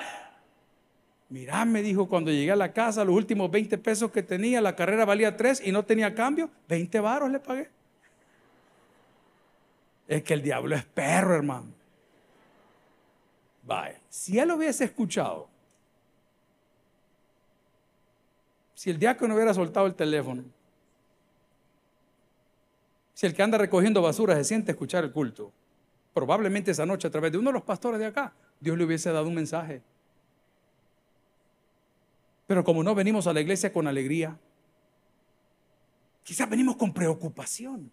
[1.30, 4.76] Mirá, me dijo, cuando llegué a la casa, los últimos 20 pesos que tenía, la
[4.76, 7.68] carrera valía 3 y no tenía cambio, 20 varos le pagué.
[10.08, 11.74] Es que el diablo es perro, hermano.
[13.64, 15.55] Vaya, si él hubiese escuchado,
[18.76, 20.44] si el diácono hubiera soltado el teléfono,
[23.14, 25.52] si el que anda recogiendo basura se siente escuchar el culto,
[26.14, 29.12] probablemente esa noche a través de uno de los pastores de acá, Dios le hubiese
[29.12, 29.82] dado un mensaje.
[32.46, 34.38] Pero como no venimos a la iglesia con alegría,
[36.24, 37.90] quizás venimos con preocupación.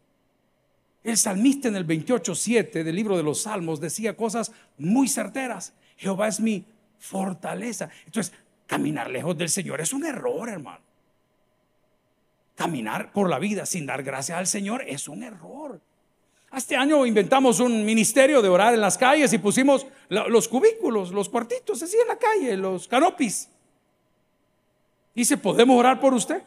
[1.05, 5.73] El salmista en el 28.7 del libro de los Salmos decía cosas muy certeras.
[5.97, 6.65] Jehová es mi
[6.99, 7.91] fortaleza.
[8.07, 8.33] Entonces,
[8.73, 10.81] caminar lejos del Señor es un error, hermano.
[12.55, 15.79] Caminar por la vida sin dar gracias al Señor es un error.
[16.57, 21.29] Este año inventamos un ministerio de orar en las calles y pusimos los cubículos, los
[21.29, 23.51] cuartitos así en la calle, los canopis.
[25.15, 26.43] Dice, ¿podemos orar por usted?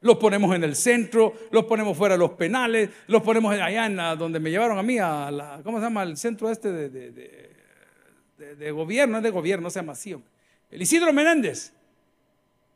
[0.00, 3.96] Lo ponemos en el centro, lo ponemos fuera de los penales, lo ponemos allá en
[4.18, 6.04] donde me llevaron a mí, a ¿cómo se llama?
[6.04, 10.16] El centro este de, de, de, gobierno, es de gobierno, se llama así.
[10.70, 11.72] El Isidro Menéndez.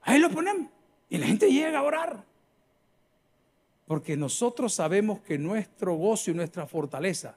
[0.03, 0.71] Ahí lo ponemos.
[1.09, 2.25] Y la gente llega a orar.
[3.87, 7.37] Porque nosotros sabemos que nuestro gozo y nuestra fortaleza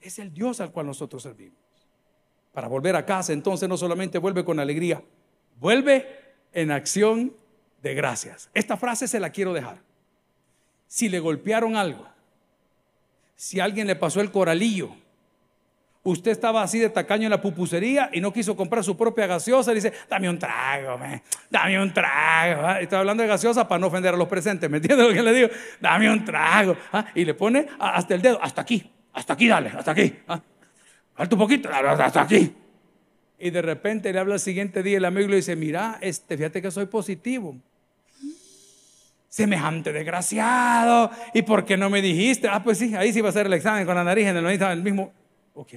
[0.00, 1.58] es el Dios al cual nosotros servimos.
[2.52, 5.02] Para volver a casa, entonces no solamente vuelve con alegría,
[5.58, 6.08] vuelve
[6.52, 7.32] en acción
[7.82, 8.50] de gracias.
[8.54, 9.78] Esta frase se la quiero dejar.
[10.88, 12.06] Si le golpearon algo,
[13.36, 14.90] si alguien le pasó el coralillo,
[16.02, 19.72] usted estaba así de tacaño en la pupusería y no quiso comprar su propia gaseosa,
[19.72, 20.98] y dice, dame un trago,
[21.50, 22.66] dame un trago.
[22.66, 22.80] ¿ah?
[22.80, 25.32] Estoy hablando de gaseosa para no ofender a los presentes, ¿me entiende lo que le
[25.32, 25.48] digo?
[25.80, 26.76] Dame un trago.
[26.92, 27.06] ¿ah?
[27.14, 30.14] Y le pone hasta el dedo, hasta aquí, hasta aquí, dale, hasta aquí.
[30.28, 30.40] ¿ah?
[31.14, 32.54] Falta un poquito, hasta aquí.
[33.38, 36.36] Y de repente le habla el siguiente día el amigo y le dice, mira, este,
[36.36, 37.56] fíjate que soy positivo.
[39.28, 41.10] Semejante desgraciado.
[41.32, 42.48] ¿Y por qué no me dijiste?
[42.48, 44.46] Ah, pues sí, ahí sí va a ser el examen con la nariz en el,
[44.46, 45.12] el mismo.
[45.60, 45.74] Ok.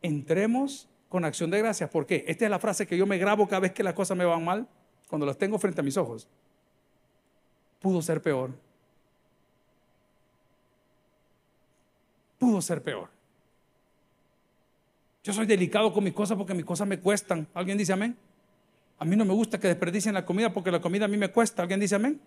[0.00, 1.90] Entremos con acción de gracias.
[1.90, 2.24] ¿Por qué?
[2.26, 4.42] Esta es la frase que yo me grabo cada vez que las cosas me van
[4.42, 4.66] mal,
[5.06, 6.26] cuando las tengo frente a mis ojos.
[7.78, 8.52] Pudo ser peor.
[12.38, 13.10] Pudo ser peor.
[15.22, 17.46] Yo soy delicado con mis cosas porque mis cosas me cuestan.
[17.52, 18.16] ¿Alguien dice amén?
[18.98, 21.28] A mí no me gusta que desperdicien la comida porque la comida a mí me
[21.30, 21.60] cuesta.
[21.60, 22.18] ¿Alguien dice amén?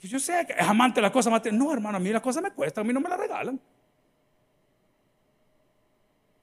[0.00, 2.52] Yo sé que es amante de las cosas No, hermano, a mí las cosas me
[2.52, 3.60] cuestan, a mí no me las regalan.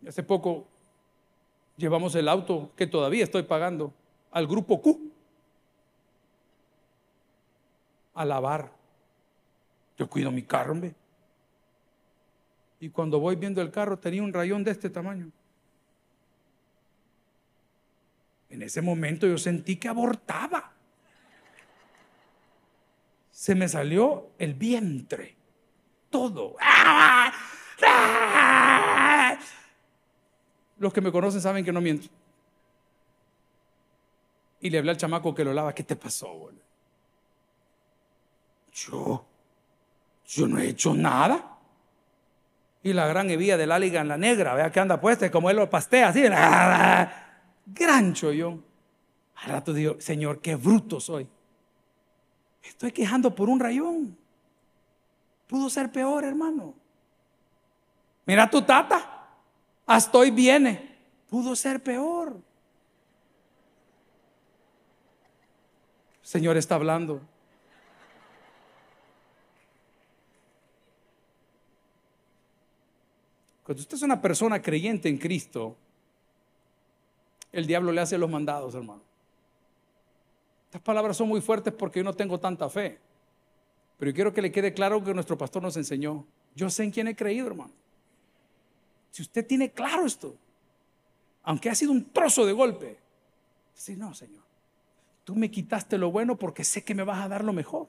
[0.08, 0.68] Hace poco
[1.78, 3.94] llevamos el auto que todavía estoy pagando
[4.32, 5.12] al grupo Q
[8.14, 8.72] a lavar.
[9.98, 10.96] Yo cuido mi carro, hombre.
[12.80, 15.32] Y cuando voy viendo el carro tenía un rayón de este tamaño.
[18.50, 20.74] En ese momento yo sentí que abortaba.
[23.32, 25.36] Se me salió el vientre.
[26.10, 26.58] Todo.
[30.82, 32.08] Los que me conocen saben que no miento.
[34.62, 35.76] Y le hablé al chamaco que lo lava.
[35.76, 36.50] ¿Qué te pasó,
[38.74, 39.24] Yo.
[40.26, 41.60] Yo no he hecho nada.
[42.82, 45.52] Y la gran hebilla de la liga en la negra, vea que anda puesta, como
[45.52, 46.24] él lo pastea así
[47.68, 48.66] gran chollón.
[49.36, 51.28] Al rato digo, Señor, qué bruto soy.
[52.64, 54.18] estoy quejando por un rayón.
[55.46, 56.74] Pudo ser peor, hermano.
[58.26, 59.11] Mira tu tata,
[59.92, 60.90] hasta hoy viene.
[61.30, 62.40] Pudo ser peor.
[66.22, 67.22] Señor está hablando.
[73.66, 75.76] Cuando usted es una persona creyente en Cristo,
[77.52, 79.02] el diablo le hace los mandados, hermano.
[80.68, 82.98] Estas palabras son muy fuertes porque yo no tengo tanta fe.
[83.98, 86.26] Pero yo quiero que le quede claro que nuestro pastor nos enseñó.
[86.56, 87.74] Yo sé en quién he creído, hermano.
[89.12, 90.36] Si usted tiene claro esto,
[91.44, 92.98] aunque ha sido un trozo de golpe,
[93.74, 94.44] si no, Señor,
[95.24, 97.88] tú me quitaste lo bueno porque sé que me vas a dar lo mejor.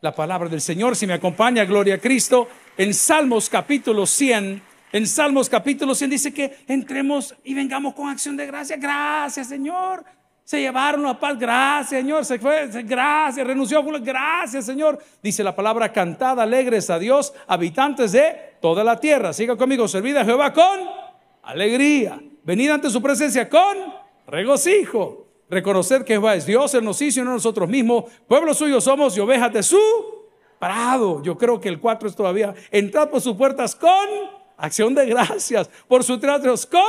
[0.00, 5.06] La palabra del Señor, si me acompaña, gloria a Cristo, en Salmos capítulo 100, en
[5.06, 8.76] Salmos capítulo 100 dice que entremos y vengamos con acción de gracia.
[8.76, 10.04] Gracias, Señor.
[10.42, 14.98] Se llevaron la paz, gracias Señor, se fue, gracias, renunció, gracias Señor.
[15.22, 19.32] Dice la palabra cantada, alegres a Dios, habitantes de toda la tierra.
[19.32, 20.80] Siga conmigo, servid a Jehová con
[21.42, 22.20] alegría.
[22.42, 23.76] Venid ante su presencia con
[24.26, 25.26] regocijo.
[25.48, 28.04] Reconocer que Jehová es Dios, Él nos hizo y no nosotros mismos.
[28.28, 29.80] Pueblo suyo somos y ovejas de su
[30.60, 31.22] prado.
[31.22, 32.54] Yo creo que el 4 es todavía.
[32.70, 33.90] Entrad por sus puertas con
[34.56, 36.80] acción de gracias, por sus tratos con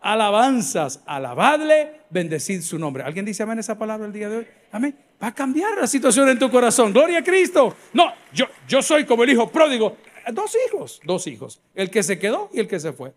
[0.00, 3.04] alabanzas, alabadle, bendecid su nombre.
[3.04, 4.46] ¿Alguien dice amén esa palabra el día de hoy?
[4.72, 4.96] Amén.
[5.22, 6.92] Va a cambiar la situación en tu corazón.
[6.92, 7.76] Gloria a Cristo.
[7.92, 9.96] No, yo, yo soy como el hijo pródigo.
[10.32, 11.60] Dos hijos, dos hijos.
[11.74, 13.12] El que se quedó y el que se fue.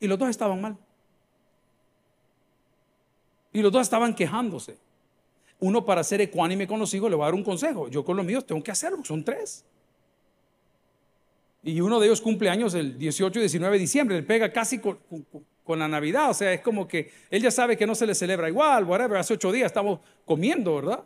[0.00, 0.76] Y los dos estaban mal.
[3.52, 4.78] Y los dos estaban quejándose.
[5.58, 7.88] Uno para ser ecuánime con los hijos le va a dar un consejo.
[7.88, 9.64] Yo con los míos tengo que hacerlo, son tres.
[11.62, 14.78] Y uno de ellos cumple años el 18 y 19 de diciembre, le pega casi
[14.78, 14.98] con,
[15.66, 18.48] la Navidad, o sea, es como que él ya sabe que no se le celebra
[18.48, 21.02] igual, whatever, hace ocho días estamos comiendo, ¿verdad?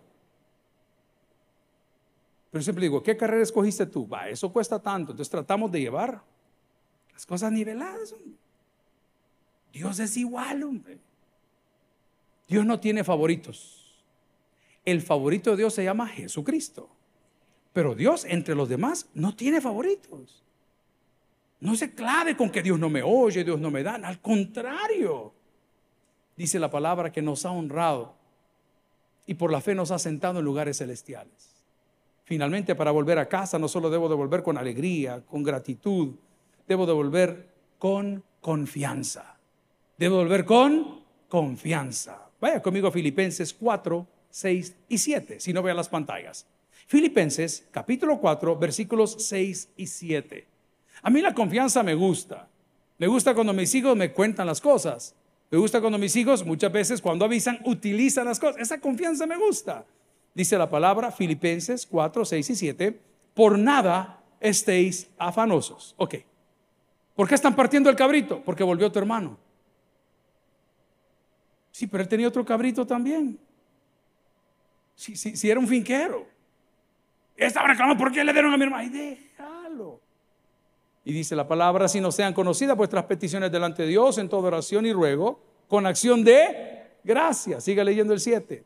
[2.51, 4.09] Pero siempre digo, ¿qué carrera escogiste tú?
[4.09, 6.23] Va, eso cuesta tanto, entonces tratamos de llevar
[7.13, 8.15] las cosas niveladas.
[9.73, 10.99] Dios es igual, hombre.
[12.49, 14.03] Dios no tiene favoritos.
[14.85, 16.89] El favorito de Dios se llama Jesucristo.
[17.73, 20.43] Pero Dios entre los demás no tiene favoritos.
[21.61, 23.95] No se clave con que Dios no me oye, Dios no me da.
[23.95, 25.33] Al contrario,
[26.37, 28.15] dice la palabra que nos ha honrado
[29.27, 31.50] y por la fe nos ha sentado en lugares celestiales.
[32.31, 36.15] Finalmente, para volver a casa, no solo debo de volver con alegría, con gratitud,
[36.69, 39.37] debo de volver con confianza.
[39.99, 42.31] Debo volver con confianza.
[42.41, 46.47] Vaya conmigo a Filipenses 4, 6 y 7, si no vean las pantallas.
[46.87, 50.47] Filipenses capítulo 4, versículos 6 y 7.
[51.03, 52.49] A mí la confianza me gusta.
[52.99, 55.17] Me gusta cuando mis hijos me cuentan las cosas.
[55.51, 58.63] Me gusta cuando mis hijos muchas veces cuando avisan utilizan las cosas.
[58.63, 59.85] Esa confianza me gusta.
[60.35, 63.01] Dice la palabra Filipenses 4, 6 y 7.
[63.35, 65.95] Por nada estéis afanosos.
[65.97, 66.17] Ok.
[67.15, 68.43] ¿Por qué están partiendo el cabrito?
[68.43, 69.37] Porque volvió tu hermano.
[71.71, 73.39] Sí, pero él tenía otro cabrito también.
[74.95, 76.27] Si sí, sí, era un finquero.
[77.37, 78.83] Estaba reclamando, ¿por qué le dieron a mi hermano?
[78.83, 80.01] Ay, déjalo.
[81.05, 84.49] Y dice la palabra, si no sean conocidas vuestras peticiones delante de Dios en toda
[84.49, 87.61] oración y ruego, con acción de gracia.
[87.61, 88.65] Siga leyendo el 7.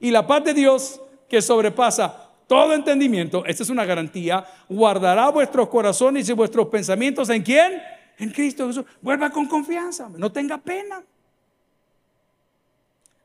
[0.00, 5.68] Y la paz de Dios que sobrepasa todo entendimiento, esta es una garantía, guardará vuestros
[5.68, 7.82] corazones y vuestros pensamientos en quién?
[8.18, 8.84] En Cristo Jesús.
[9.00, 11.02] Vuelva con confianza, no tenga pena.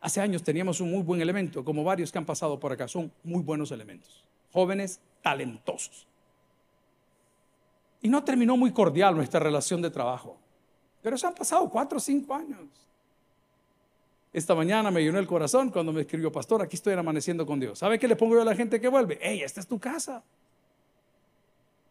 [0.02, 3.12] Hace años teníamos un muy buen elemento, como varios que han pasado por acá, son
[3.24, 6.08] muy buenos elementos, jóvenes talentosos.
[8.02, 10.38] Y no terminó muy cordial nuestra relación de trabajo.
[11.04, 12.60] Pero se han pasado cuatro o cinco años.
[14.34, 17.80] Esta mañana me llenó el corazón cuando me escribió, pastor, aquí estoy amaneciendo con Dios.
[17.80, 19.20] ¿Sabe qué le pongo yo a la gente que vuelve?
[19.22, 20.24] Hey, esta es tu casa.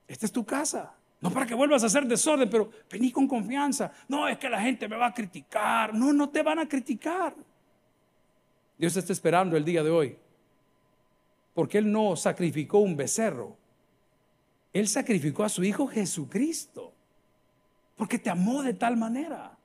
[0.08, 0.94] Esta es tu casa.
[1.20, 3.92] No para que vuelvas a hacer desorden, pero vení con confianza.
[4.08, 5.92] No, es que la gente me va a criticar.
[5.92, 7.34] No, no te van a criticar.
[8.78, 10.16] Dios está esperando el día de hoy.
[11.52, 13.60] Porque Él no sacrificó un becerro
[14.72, 16.92] él sacrificó a su Hijo Jesucristo,
[17.96, 19.56] porque te amó de tal manera.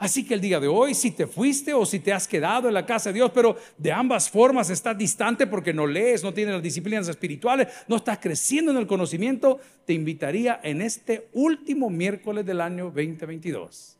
[0.00, 2.74] Así que el día de hoy, si te fuiste o si te has quedado en
[2.74, 6.54] la casa de Dios, pero de ambas formas estás distante porque no lees, no tienes
[6.54, 12.46] las disciplinas espirituales, no estás creciendo en el conocimiento, te invitaría en este último miércoles
[12.46, 13.98] del año 2022.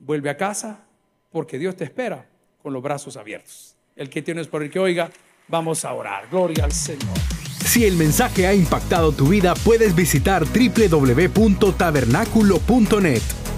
[0.00, 0.84] Vuelve a casa
[1.30, 2.26] porque Dios te espera
[2.60, 3.76] con los brazos abiertos.
[3.94, 5.12] El que tienes por el que oiga,
[5.46, 6.28] vamos a orar.
[6.28, 7.16] Gloria al Señor.
[7.64, 13.39] Si el mensaje ha impactado tu vida, puedes visitar www.tabernaculo.net